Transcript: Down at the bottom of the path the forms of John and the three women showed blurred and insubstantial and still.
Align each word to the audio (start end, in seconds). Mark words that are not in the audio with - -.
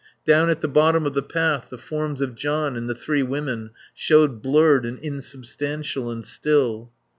Down 0.25 0.49
at 0.49 0.61
the 0.61 0.67
bottom 0.67 1.05
of 1.05 1.13
the 1.13 1.21
path 1.21 1.69
the 1.69 1.77
forms 1.77 2.23
of 2.23 2.33
John 2.33 2.75
and 2.75 2.89
the 2.89 2.95
three 2.95 3.21
women 3.21 3.69
showed 3.93 4.41
blurred 4.41 4.83
and 4.83 4.97
insubstantial 4.97 6.09
and 6.09 6.25
still. 6.25 6.91